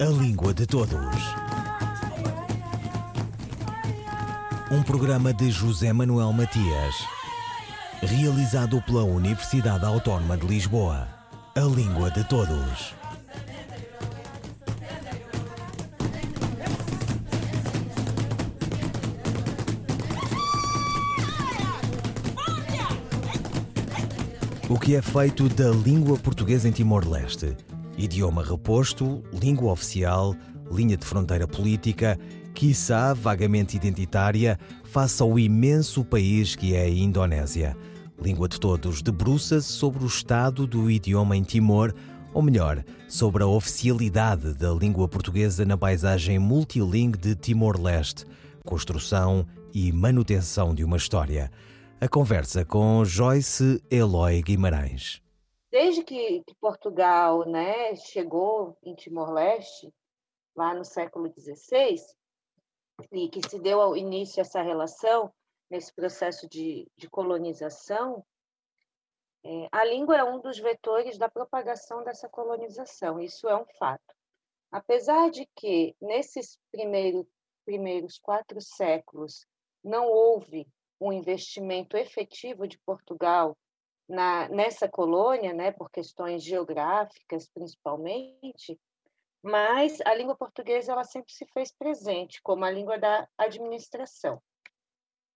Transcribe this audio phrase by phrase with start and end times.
[0.00, 0.96] A Língua de Todos.
[4.70, 6.94] Um programa de José Manuel Matias,
[8.00, 11.08] realizado pela Universidade Autónoma de Lisboa.
[11.56, 12.94] A Língua de Todos.
[24.68, 27.56] O que é feito da língua portuguesa em Timor-Leste?
[27.98, 30.36] Idioma reposto, língua oficial,
[30.70, 32.16] linha de fronteira política,
[32.54, 37.76] quiçá vagamente identitária, face ao imenso país que é a Indonésia.
[38.22, 41.92] Língua de Todos debruça-se sobre o estado do idioma em Timor,
[42.32, 48.24] ou melhor, sobre a oficialidade da língua portuguesa na paisagem multilingue de Timor-Leste,
[48.64, 49.44] construção
[49.74, 51.50] e manutenção de uma história.
[52.00, 55.27] A conversa com Joyce Eloy Guimarães.
[55.70, 59.92] Desde que, que Portugal né, chegou em Timor-Leste,
[60.56, 61.96] lá no século XVI,
[63.12, 65.32] e que se deu início a essa relação,
[65.70, 68.24] nesse processo de, de colonização,
[69.44, 74.14] é, a língua é um dos vetores da propagação dessa colonização, isso é um fato.
[74.70, 77.26] Apesar de que, nesses primeiro,
[77.64, 79.46] primeiros quatro séculos,
[79.84, 80.66] não houve
[81.00, 83.56] um investimento efetivo de Portugal
[84.08, 88.80] na, nessa colônia, né, por questões geográficas principalmente,
[89.42, 94.42] mas a língua portuguesa ela sempre se fez presente como a língua da administração.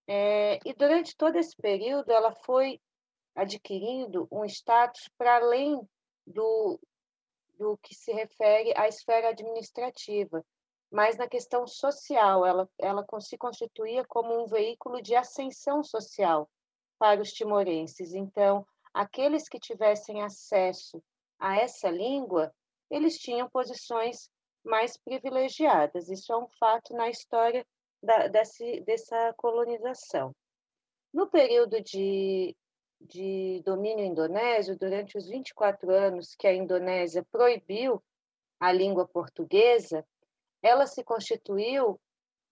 [0.09, 2.81] É, e durante todo esse período ela foi
[3.35, 5.81] adquirindo um status para além
[6.27, 6.81] do,
[7.59, 10.45] do que se refere à esfera administrativa,
[10.91, 16.51] mas na questão social, ela, ela se constituía como um veículo de ascensão social
[17.03, 18.15] para os timorenses.
[18.15, 18.65] Então,
[18.95, 21.03] aqueles que tivessem acesso
[21.37, 22.55] a essa língua,
[22.89, 24.31] eles tinham posições
[24.65, 26.09] mais privilegiadas.
[26.09, 27.67] Isso é um fato na história
[28.01, 30.33] da, desse, dessa colonização.
[31.13, 32.57] No período de,
[33.01, 38.01] de domínio indonésio, durante os 24 anos que a Indonésia proibiu
[38.61, 40.07] a língua portuguesa,
[40.63, 42.01] ela se constituiu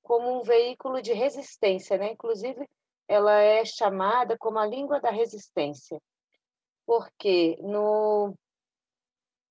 [0.02, 2.10] como um veículo de resistência, né?
[2.10, 2.68] Inclusive,
[3.10, 6.00] ela é chamada como a língua da resistência,
[6.86, 8.32] porque no,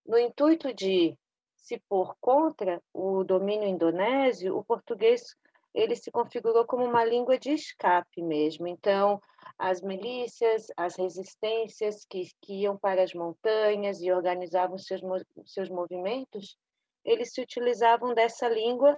[0.06, 1.14] no intuito de
[1.58, 5.36] se pôr contra o domínio indonésio, o português
[5.74, 8.66] ele se configurou como uma língua de escape mesmo.
[8.66, 9.22] Então,
[9.58, 15.02] as milícias, as resistências que, que iam para as montanhas e organizavam seus,
[15.46, 16.58] seus movimentos,
[17.04, 18.98] eles se utilizavam dessa língua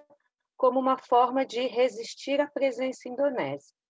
[0.55, 3.80] como uma forma de resistir à presença indonésia.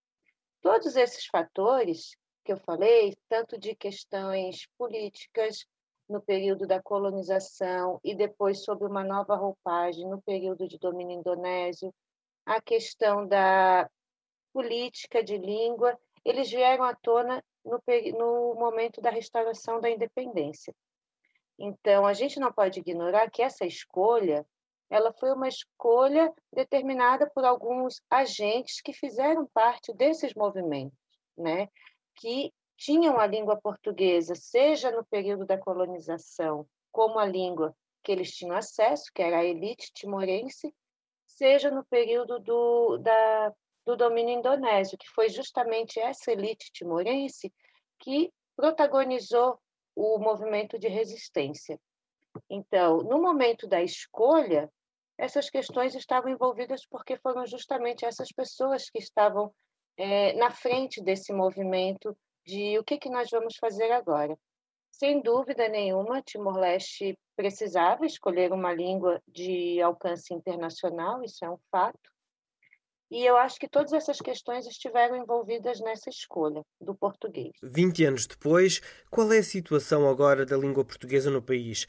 [0.62, 5.66] Todos esses fatores que eu falei, tanto de questões políticas
[6.08, 11.94] no período da colonização e depois sobre uma nova roupagem no período de domínio indonésio,
[12.46, 13.90] a questão da
[14.54, 17.82] política de língua, eles vieram à tona no,
[18.18, 20.74] no momento da restauração da independência.
[21.58, 24.46] Então, a gente não pode ignorar que essa escolha
[24.92, 31.00] ela foi uma escolha determinada por alguns agentes que fizeram parte desses movimentos,
[31.38, 31.70] né?
[32.16, 38.36] que tinham a língua portuguesa, seja no período da colonização, como a língua que eles
[38.36, 40.76] tinham acesso, que era a elite timorense,
[41.26, 43.54] seja no período do, da,
[43.86, 47.54] do domínio indonésio, que foi justamente essa elite timorense
[47.98, 49.58] que protagonizou
[49.96, 51.80] o movimento de resistência.
[52.50, 54.70] Então, no momento da escolha,
[55.22, 59.54] essas questões estavam envolvidas porque foram justamente essas pessoas que estavam
[59.96, 64.36] é, na frente desse movimento de o que, que nós vamos fazer agora.
[64.90, 72.12] Sem dúvida nenhuma, Timor-Leste precisava escolher uma língua de alcance internacional, isso é um fato,
[73.12, 77.52] e eu acho que todas essas questões estiveram envolvidas nessa escolha do português.
[77.62, 78.82] 20 anos depois,
[79.12, 81.86] qual é a situação agora da língua portuguesa no país?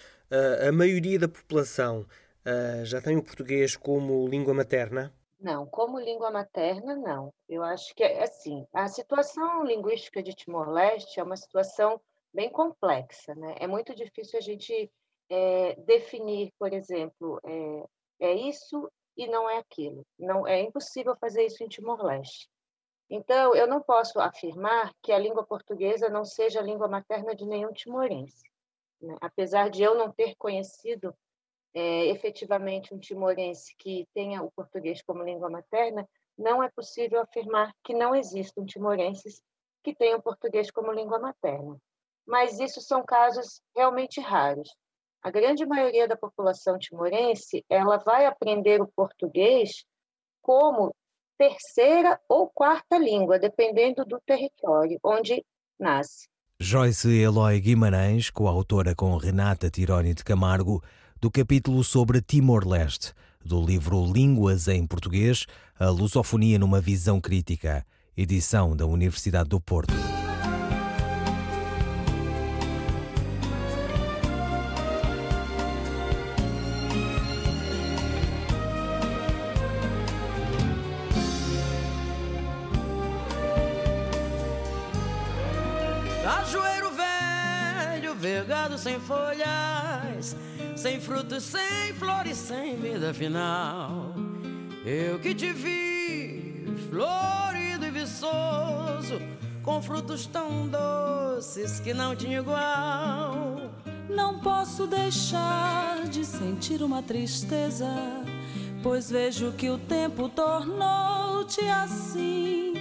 [0.68, 2.04] A maioria da população
[2.46, 5.12] uh, já tem o português como língua materna?
[5.40, 7.34] Não, como língua materna, não.
[7.48, 8.64] Eu acho que é assim.
[8.72, 12.00] A situação linguística de Timor-Leste é uma situação
[12.32, 13.56] bem complexa, né?
[13.58, 14.90] É muito difícil a gente
[15.28, 17.84] é, definir, por exemplo, é,
[18.20, 20.06] é isso e não é aquilo.
[20.18, 22.48] Não é impossível fazer isso em Timor-Leste.
[23.10, 27.44] Então, eu não posso afirmar que a língua portuguesa não seja a língua materna de
[27.44, 28.42] nenhum timorense.
[29.00, 29.16] Né?
[29.20, 31.14] Apesar de eu não ter conhecido
[31.74, 37.72] é, efetivamente um timorense que tenha o português como língua materna, não é possível afirmar
[37.84, 39.42] que não existam timorenses
[39.82, 41.76] que tenham português como língua materna.
[42.26, 44.68] Mas isso são casos realmente raros.
[45.22, 49.84] a grande maioria da população timorense ela vai aprender o português
[50.40, 50.92] como
[51.38, 55.44] terceira ou quarta língua, dependendo do território onde
[55.78, 56.28] nasce.
[56.60, 60.82] Joyce Eloy Guimarães, coautora com Renata Tironi de Camargo,
[61.22, 63.12] do capítulo sobre Timor-Leste,
[63.44, 65.46] do livro Línguas em Português,
[65.78, 67.86] a lusofonia numa visão crítica,
[68.16, 69.94] edição da Universidade do Porto.
[91.12, 94.14] Sem frutos, sem flores, sem vida final.
[94.84, 99.20] Eu que te vi, florido e viçoso,
[99.62, 103.70] com frutos tão doces que não tinha igual.
[104.08, 107.90] Não posso deixar de sentir uma tristeza,
[108.82, 112.72] pois vejo que o tempo tornou-te assim.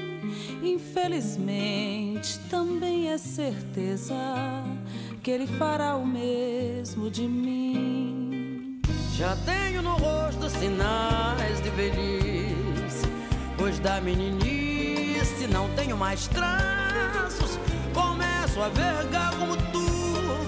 [0.64, 4.16] Infelizmente, também é certeza
[5.22, 7.91] que ele fará o mesmo de mim.
[9.22, 13.06] Já tenho no rosto sinais de velhice,
[13.56, 17.60] pois da meninice não tenho mais traços.
[17.94, 19.86] Começo a vergar como tu,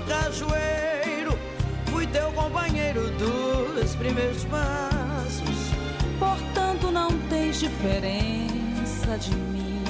[0.08, 1.38] cajueiro,
[1.86, 5.70] fui teu companheiro dos primeiros passos.
[6.18, 9.84] Portanto, não tens diferença de mim.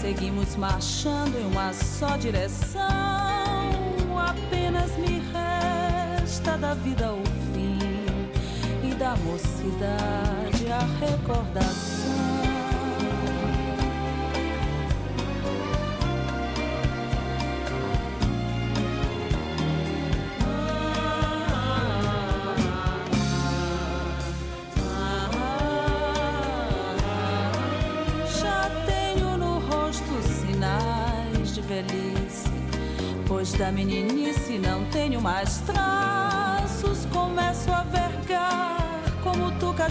[0.00, 2.88] Seguimos marchando em uma só direção
[4.18, 7.41] apenas me resta da vida o
[9.02, 12.01] da mocidade a recordação.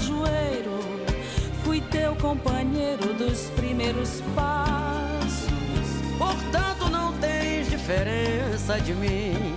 [0.02, 0.80] Cajueiro.
[1.64, 5.48] Fui teu companheiro dos primeiros passos.
[6.18, 9.56] Portanto, não tens diferença de mim.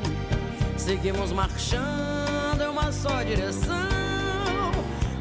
[0.77, 3.75] Seguimos marchando em uma só direção.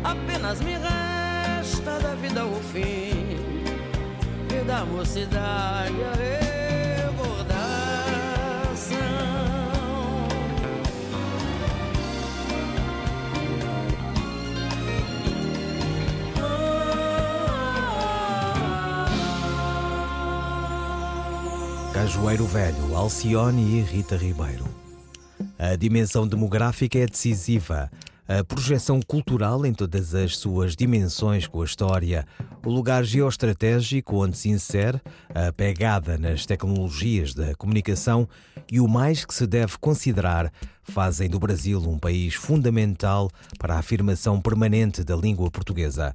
[0.04, 3.40] Apenas me resta da vida o fim
[4.50, 6.53] e da mocidade a
[22.04, 24.66] Cajueiro Velho, Alcione e Rita Ribeiro.
[25.58, 27.90] A dimensão demográfica é decisiva.
[28.28, 32.28] A projeção cultural em todas as suas dimensões com a história,
[32.66, 35.02] o lugar geoestratégico onde se insere,
[35.34, 38.28] a pegada nas tecnologias da comunicação
[38.70, 40.52] e o mais que se deve considerar
[40.84, 46.14] fazem do Brasil um país fundamental para a afirmação permanente da língua portuguesa.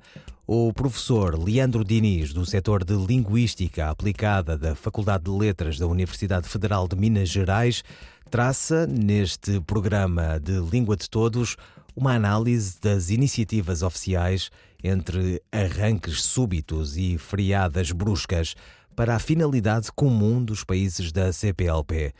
[0.51, 6.49] O professor Leandro Diniz, do setor de Linguística Aplicada da Faculdade de Letras da Universidade
[6.49, 7.85] Federal de Minas Gerais,
[8.31, 11.55] traça, neste programa de Língua de Todos,
[11.95, 14.51] uma análise das iniciativas oficiais
[14.83, 18.55] entre arranques súbitos e friadas bruscas
[18.97, 22.15] para a finalidade comum dos países da CPLP.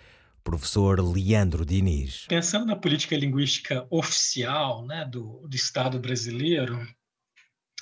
[0.45, 2.27] Professor Leandro Diniz.
[2.29, 6.79] Pensando na política linguística oficial né, do, do Estado brasileiro,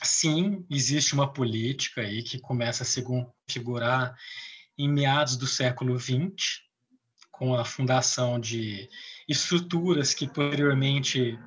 [0.03, 4.15] sim, existe uma política aí que começa a se configurar
[4.79, 6.61] em meados do século XX,
[7.31, 8.88] com a fundação de
[9.29, 11.38] estruturas que posteriormente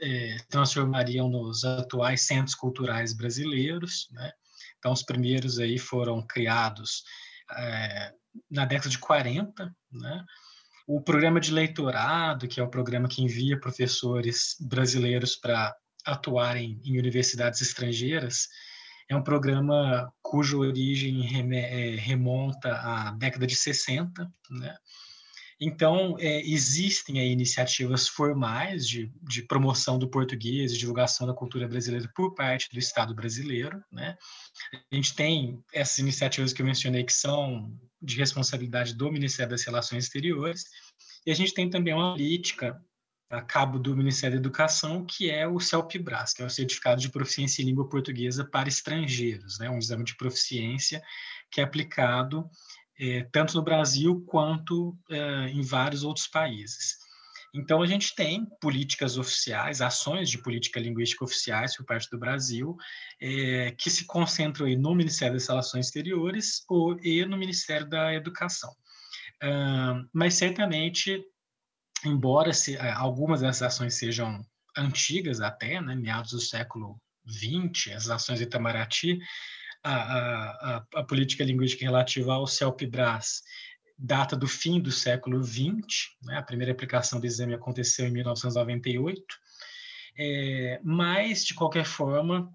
[0.00, 4.08] é, transformariam nos atuais centros culturais brasileiros.
[4.12, 4.32] Né?
[4.78, 7.02] Então, os primeiros aí foram criados
[7.56, 8.12] é,
[8.50, 10.24] na década de 40, né?
[10.86, 15.74] O programa de leitorado, que é o programa que envia professores brasileiros para
[16.04, 18.48] atuarem em universidades estrangeiras,
[19.08, 24.76] é um programa cuja origem é, remonta à década de 60, né?
[25.60, 31.68] Então, é, existem aí iniciativas formais de, de promoção do português e divulgação da cultura
[31.68, 33.82] brasileira por parte do Estado brasileiro.
[33.90, 34.16] Né?
[34.92, 39.64] A gente tem essas iniciativas que eu mencionei que são de responsabilidade do Ministério das
[39.64, 40.64] Relações Exteriores,
[41.24, 42.78] e a gente tem também uma política
[43.30, 47.10] a cabo do Ministério da Educação, que é o CELPBRAS, que é o Certificado de
[47.10, 49.68] Proficiência em Língua Portuguesa para Estrangeiros, né?
[49.70, 51.02] um exame de proficiência
[51.50, 52.48] que é aplicado
[52.98, 56.96] é, tanto no Brasil quanto é, em vários outros países.
[57.54, 62.76] Então, a gente tem políticas oficiais, ações de política linguística oficiais por parte do Brasil,
[63.20, 68.12] é, que se concentram aí no Ministério das Relações Exteriores ou, e no Ministério da
[68.12, 68.70] Educação.
[69.42, 71.22] Uh, mas, certamente,
[72.04, 74.44] embora se, é, algumas dessas ações sejam
[74.76, 79.18] antigas até, né, meados do século XX, as ações de Itamaraty,
[79.82, 83.42] a, a, a, política linguística relativa ao CELPE-BRAS
[83.98, 86.38] data do fim do século XX, né?
[86.38, 89.22] a primeira aplicação do exame aconteceu em 1998,
[90.18, 92.50] é, mas, de qualquer forma,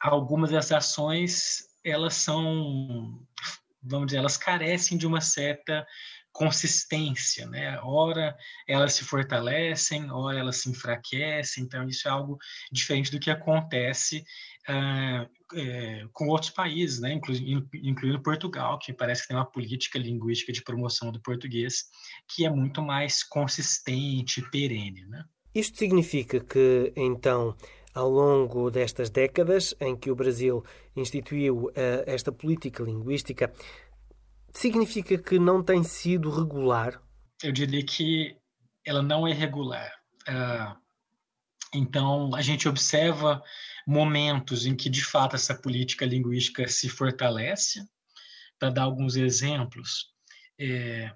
[0.00, 3.20] algumas dessas ações, elas são,
[3.82, 5.86] vamos dizer, elas carecem de uma certa
[6.34, 7.78] consistência, né?
[7.84, 8.36] Ora
[8.66, 12.36] elas se fortalecem, ora elas se enfraquecem, então isso é algo
[12.72, 14.24] diferente do que acontece
[14.68, 17.12] uh, é, com outros países, né?
[17.12, 17.34] Inclu
[17.72, 21.84] incluindo Portugal, que parece que tem uma política linguística de promoção do português
[22.28, 25.24] que é muito mais consistente perene, né?
[25.54, 27.56] Isto significa que, então,
[27.94, 30.64] ao longo destas décadas em que o Brasil
[30.96, 31.72] instituiu uh,
[32.06, 33.52] esta política linguística,
[34.54, 37.00] significa que não tem sido regular?
[37.42, 38.36] Eu diria que
[38.86, 39.92] ela não é regular.
[40.28, 40.76] Uh,
[41.74, 43.42] então, a gente observa
[43.86, 47.84] momentos em que, de fato, essa política linguística se fortalece.
[48.58, 50.12] Para dar alguns exemplos,
[50.58, 51.12] é,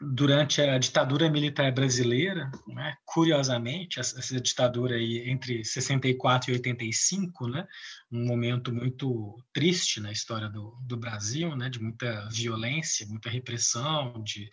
[0.00, 7.66] durante a ditadura militar brasileira, né, curiosamente, essa, ditadura aí entre 64 e 85, né,
[8.10, 14.22] um momento muito triste na história do, do Brasil, né, de muita violência, muita repressão,
[14.22, 14.48] de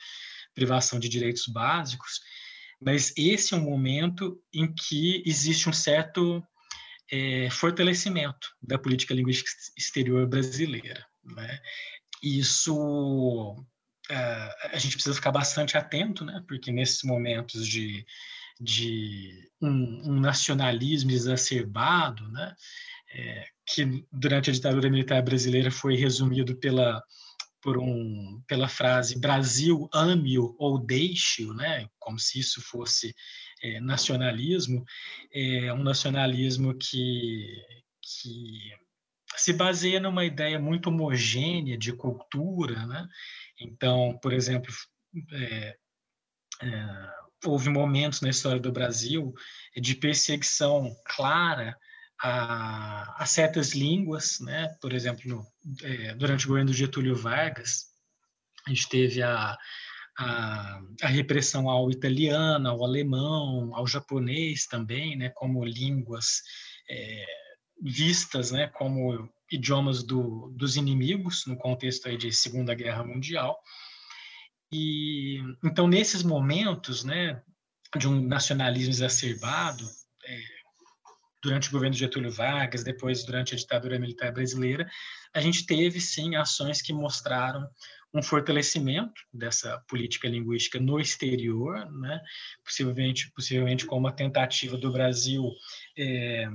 [0.56, 2.22] privação de direitos básicos,
[2.82, 6.44] mas esse é um momento em que existe um certo
[7.12, 11.06] é, fortalecimento da política linguística exterior brasileira.
[11.24, 11.60] Né?
[12.24, 13.66] Isso
[14.12, 16.44] uh, a gente precisa ficar bastante atento, né?
[16.48, 18.06] Porque nesses momentos de,
[18.60, 22.56] de um, um nacionalismo exacerbado, né?
[23.14, 27.02] É, que durante a ditadura militar brasileira foi resumido pela
[27.62, 31.90] por um, pela frase Brasil ame-o ou deixe-o, né?
[31.98, 33.16] Como se isso fosse
[33.64, 34.86] é, nacionalismo,
[35.34, 37.64] é um nacionalismo que,
[38.00, 38.72] que
[39.38, 43.08] se baseia numa ideia muito homogênea de cultura, né?
[43.60, 44.72] Então, por exemplo,
[45.34, 45.78] é,
[46.62, 47.10] é,
[47.46, 49.34] houve momentos na história do Brasil
[49.76, 51.78] de perseguição clara
[52.22, 54.76] a, a certas línguas, né?
[54.82, 55.46] Por exemplo,
[55.84, 57.88] é, durante o governo do Getúlio Vargas,
[58.66, 59.56] a gente teve a,
[60.18, 65.30] a, a, repressão ao italiano, ao alemão, ao japonês também, né?
[65.30, 66.42] Como línguas
[66.90, 67.26] é,
[67.82, 68.68] vistas, né?
[68.68, 73.58] Como idiomas do, dos inimigos no contexto aí de Segunda Guerra Mundial.
[74.72, 77.42] E então nesses momentos, né,
[77.98, 79.86] de um nacionalismo exacerbado,
[80.26, 80.40] é,
[81.42, 84.90] durante o governo de Getúlio Vargas, depois durante a ditadura militar brasileira,
[85.34, 87.70] a gente teve sim ações que mostraram
[88.14, 92.20] um fortalecimento dessa política linguística no exterior, né?
[92.64, 95.52] possivelmente, possivelmente com uma tentativa do Brasil
[95.98, 96.50] é,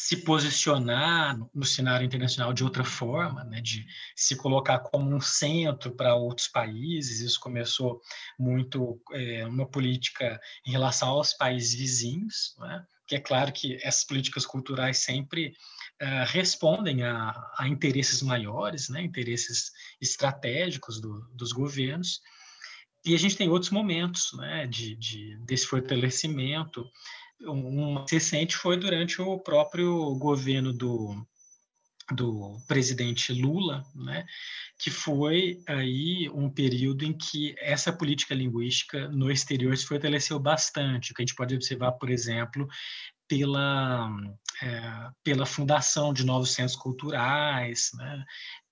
[0.00, 5.90] se posicionar no cenário internacional de outra forma, né, de se colocar como um centro
[5.90, 7.20] para outros países.
[7.20, 8.00] Isso começou
[8.38, 14.04] muito é, uma política em relação aos países vizinhos, né, que é claro que essas
[14.04, 15.48] políticas culturais sempre
[16.00, 22.20] uh, respondem a, a, interesses maiores, né, interesses estratégicos do, dos governos.
[23.04, 26.88] E a gente tem outros momentos né, de, de, desse fortalecimento
[27.42, 31.26] um recente foi durante o próprio governo do,
[32.12, 34.24] do presidente Lula, né,
[34.78, 41.12] que foi aí um período em que essa política linguística no exterior se fortaleceu bastante,
[41.12, 42.66] o que a gente pode observar, por exemplo,
[43.28, 44.10] pela,
[44.62, 48.24] é, pela fundação de novos centros culturais, né,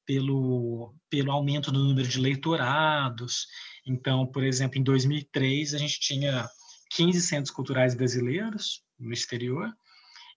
[0.06, 3.46] pelo, pelo aumento do número de leitorados.
[3.84, 6.48] Então, por exemplo, em 2003, a gente tinha
[6.90, 9.72] 15 centros culturais brasileiros no exterior,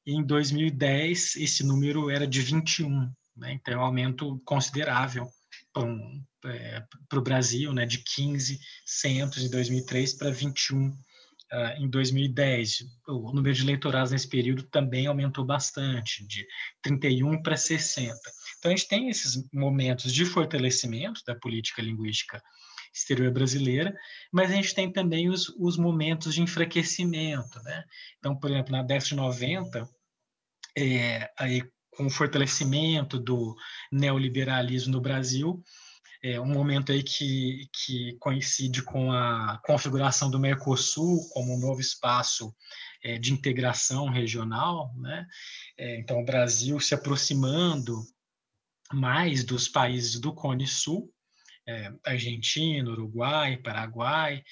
[0.05, 3.53] e em 2010 esse número era de 21, né?
[3.53, 5.27] então é um aumento considerável
[5.73, 7.85] para um, é, o Brasil, né?
[7.85, 10.95] de 15 centros em 2003 para 21 uh,
[11.77, 12.85] em 2010.
[13.07, 16.45] O número de leitorados nesse período também aumentou bastante, de
[16.81, 18.15] 31 para 60.
[18.57, 22.41] Então, a gente tem esses momentos de fortalecimento da política linguística
[22.93, 23.95] exterior brasileira,
[24.31, 27.61] mas a gente tem também os, os momentos de enfraquecimento.
[27.63, 27.83] Né?
[28.17, 29.89] Então, por exemplo, na década de 90,
[30.77, 33.55] é, aí, com o fortalecimento do
[33.91, 35.61] neoliberalismo no Brasil,
[36.21, 41.79] é um momento aí que, que coincide com a configuração do Mercosul como um novo
[41.79, 42.53] espaço
[43.01, 45.25] é, de integração regional, né?
[45.77, 48.03] É, então, o Brasil se aproximando
[48.91, 51.09] mais dos países do Cone Sul,
[51.69, 54.43] é, Argentina, Uruguai, Paraguai,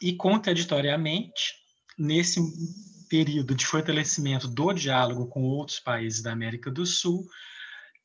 [0.00, 1.54] e contraditoriamente,
[1.98, 2.40] nesse
[3.08, 7.26] período de fortalecimento do diálogo com outros países da América do Sul,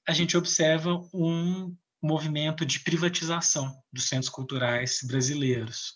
[0.08, 5.96] a gente observa um movimento de privatização dos centros culturais brasileiros.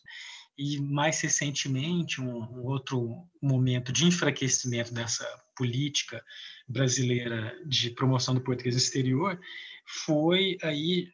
[0.57, 5.25] E, mais recentemente, um, um outro momento de enfraquecimento dessa
[5.55, 6.23] política
[6.67, 9.39] brasileira de promoção do português exterior
[9.85, 11.09] foi aí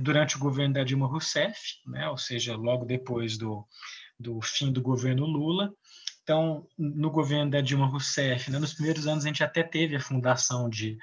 [0.00, 3.66] durante o governo da Dilma Rousseff, né, ou seja, logo depois do,
[4.18, 5.72] do fim do governo Lula.
[6.22, 10.00] Então, no governo da Dilma Rousseff, né, nos primeiros anos a gente até teve a
[10.00, 10.98] fundação de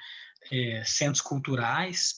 [0.52, 2.16] eh, centros culturais,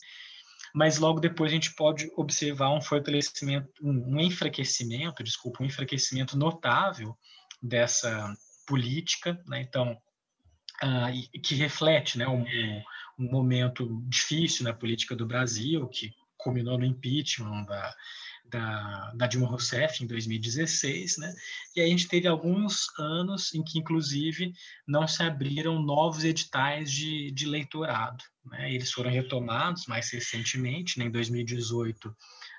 [0.75, 7.17] mas logo depois a gente pode observar um fortalecimento, um, enfraquecimento, desculpa, um enfraquecimento notável
[7.63, 8.35] dessa
[8.67, 9.63] política, né?
[9.63, 9.97] então,
[10.83, 12.45] uh, que reflete né, um,
[13.19, 16.13] um, momento difícil na política do Brasil, que
[16.47, 17.95] culminou no impeachment da,
[18.45, 21.35] da, da, Dilma Rousseff em 2016, né?
[21.75, 24.53] E aí a gente teve alguns anos em que, inclusive,
[24.87, 28.73] não se abriram novos editais de, de leitorado, né?
[28.73, 31.07] Eles foram retomados mais recentemente, né?
[31.07, 32.15] em 2018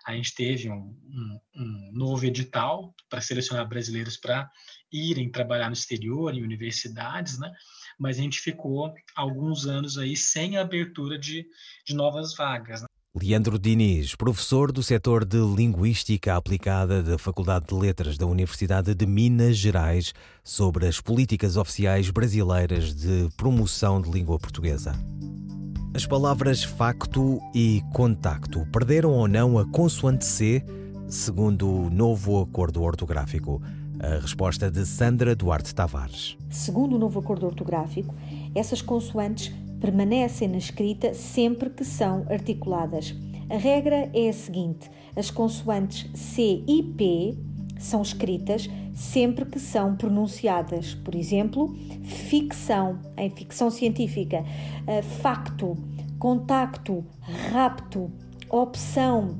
[0.05, 4.49] a gente teve um, um, um novo edital para selecionar brasileiros para
[4.89, 7.51] irem trabalhar no exterior, em universidades, né?
[7.99, 11.45] Mas a gente ficou alguns anos aí sem abertura de,
[11.85, 12.83] de novas vagas.
[12.83, 12.87] Né?
[13.19, 19.05] Leandro Diniz, professor do setor de Linguística Aplicada da Faculdade de Letras da Universidade de
[19.07, 24.93] Minas Gerais, sobre as políticas oficiais brasileiras de promoção de língua portuguesa.
[25.95, 30.63] As palavras facto e contacto perderam ou não a consoante C,
[31.09, 33.59] segundo o novo acordo ortográfico?
[33.99, 36.37] A resposta de Sandra Duarte Tavares.
[36.51, 38.13] Segundo o novo acordo ortográfico,
[38.53, 43.15] essas consoantes permanecem na escrita sempre que são articuladas.
[43.49, 47.37] A regra é a seguinte: as consoantes C e P
[47.79, 50.95] são escritas sempre que são pronunciadas.
[50.95, 54.43] Por exemplo, ficção, em ficção científica,
[55.21, 55.77] facto,
[56.17, 57.05] contacto,
[57.51, 58.11] rapto,
[58.49, 59.37] opção,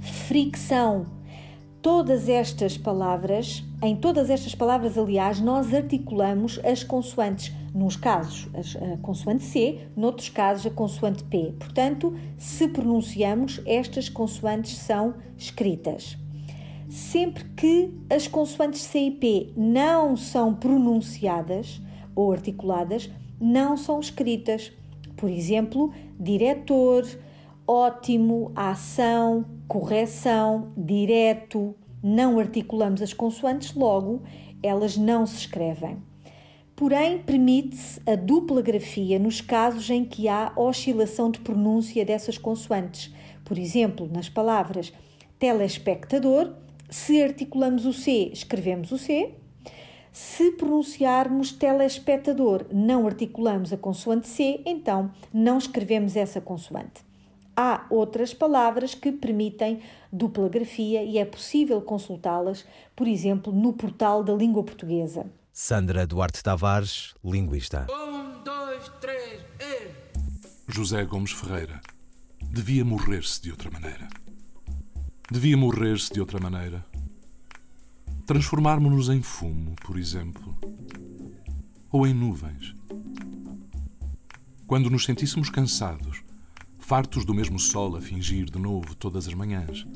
[0.00, 1.06] fricção.
[1.82, 8.98] Todas estas palavras, em todas estas palavras, aliás, nós articulamos as consoantes nos casos a
[8.98, 11.52] consoante C, noutros casos a consoante P.
[11.58, 16.16] Portanto, se pronunciamos, estas consoantes são escritas.
[16.88, 21.80] Sempre que as consoantes C e P não são pronunciadas
[22.14, 24.70] ou articuladas, não são escritas.
[25.16, 27.04] Por exemplo, diretor,
[27.66, 31.74] ótimo, ação, correção, direto.
[32.02, 34.22] Não articulamos as consoantes, logo
[34.62, 35.96] elas não se escrevem.
[36.76, 43.14] Porém, permite-se a dupla grafia nos casos em que há oscilação de pronúncia dessas consoantes.
[43.46, 44.92] Por exemplo, nas palavras
[45.38, 46.52] telespectador,
[46.90, 49.30] se articulamos o C, escrevemos o C.
[50.12, 57.11] Se pronunciarmos telespectador, não articulamos a consoante C, então não escrevemos essa consoante.
[57.56, 62.64] Há outras palavras que permitem dupla grafia e é possível consultá-las,
[62.96, 65.26] por exemplo, no portal da língua portuguesa.
[65.52, 67.86] Sandra Duarte Tavares, linguista.
[67.90, 69.90] Um, dois, três, e...
[70.66, 71.80] José Gomes Ferreira
[72.40, 74.08] devia morrer-se de outra maneira.
[75.30, 76.84] Devia morrer-se de outra maneira.
[78.26, 80.56] Transformarmos-nos em fumo, por exemplo,
[81.90, 82.74] ou em nuvens.
[84.66, 86.22] Quando nos sentíssemos cansados,
[86.92, 89.86] fartos do mesmo sol a fingir de novo todas as manhãs,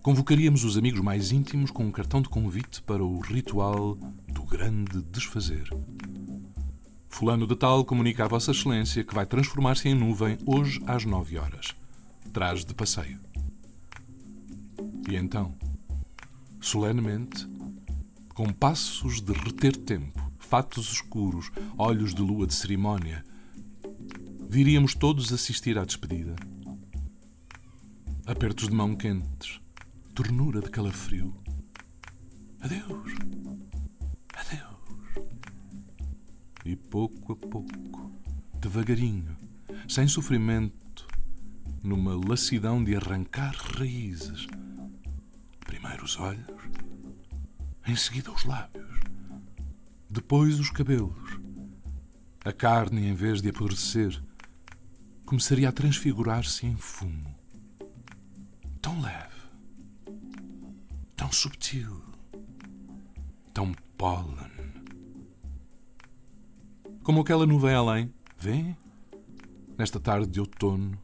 [0.00, 3.98] convocaríamos os amigos mais íntimos com um cartão de convite para o ritual
[4.48, 5.68] grande desfazer.
[7.10, 11.36] Fulano de Tal comunica a Vossa Excelência que vai transformar-se em nuvem hoje às nove
[11.36, 11.74] horas.
[12.32, 13.20] Traz de passeio.
[15.10, 15.54] E então,
[16.62, 17.46] solenemente,
[18.30, 23.22] com passos de reter tempo, fatos escuros, olhos de lua de cerimónia,
[24.56, 26.34] viríamos todos assistir à despedida.
[28.24, 29.60] Apertos de mão quentes,
[30.14, 31.36] ternura de calafrio.
[32.62, 33.12] Adeus!
[36.64, 38.10] E pouco a pouco,
[38.58, 39.36] devagarinho,
[39.86, 41.06] sem sofrimento,
[41.84, 44.46] numa lassidão de arrancar raízes.
[45.66, 46.46] Primeiro os olhos,
[47.86, 49.00] em seguida os lábios,
[50.08, 51.38] depois os cabelos.
[52.42, 54.18] A carne, em vez de apodrecer,
[55.26, 57.34] começaria a transfigurar-se em fumo.
[58.80, 59.34] tão leve,
[61.16, 62.00] tão subtil,
[63.52, 64.46] tão pólen.
[67.02, 68.76] Como aquela nuvem além, vê?
[69.76, 70.96] Nesta tarde de outono,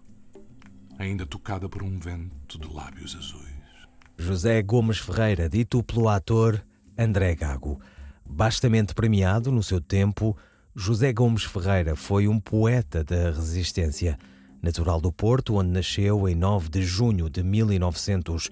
[0.97, 3.51] ainda tocada por um vento de lábios azuis.
[4.17, 6.65] José Gomes Ferreira, dito pelo ator
[6.97, 7.81] André Gago.
[8.25, 10.37] Bastamente premiado no seu tempo,
[10.75, 14.19] José Gomes Ferreira foi um poeta da resistência.
[14.63, 18.49] Natural do Porto, onde nasceu em 9 de junho de 1900,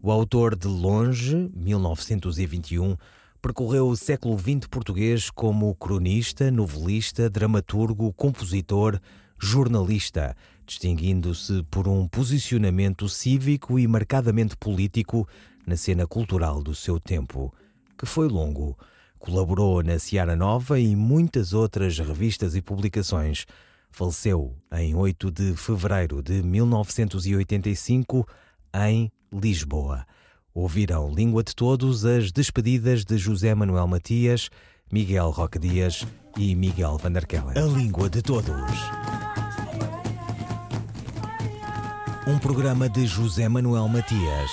[0.00, 2.96] o autor de Longe, 1921,
[3.42, 9.00] percorreu o século XX português como cronista, novelista, dramaturgo, compositor,
[9.36, 15.26] jornalista, distinguindo-se por um posicionamento cívico e marcadamente político
[15.66, 17.52] na cena cultural do seu tempo,
[17.98, 18.78] que foi longo.
[19.24, 23.46] Colaborou na Seara Nova e muitas outras revistas e publicações.
[23.90, 28.28] Faleceu em 8 de fevereiro de 1985
[28.86, 30.04] em Lisboa.
[30.52, 34.50] Ouviram Língua de Todos as despedidas de José Manuel Matias,
[34.92, 36.06] Miguel Roque Dias
[36.36, 37.12] e Miguel Van.
[37.56, 38.52] A Língua de Todos.
[42.26, 44.50] Um programa de José Manuel Matias,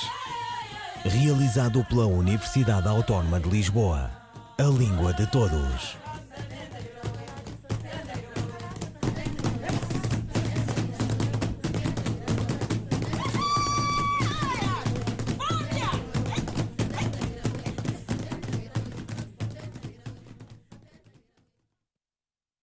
[1.04, 4.21] realizado pela Universidade Autónoma de Lisboa.
[4.58, 6.01] A Língua de Todos.